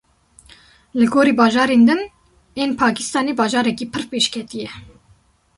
Li 0.99 1.05
gorî 1.13 1.33
bajarên 1.41 1.81
din 1.87 2.01
ên 2.61 2.71
Pakistanê 2.81 3.33
bajarekî 3.41 3.85
pir 3.91 4.03
pêşketî 4.11 4.57
ye. 4.63 4.69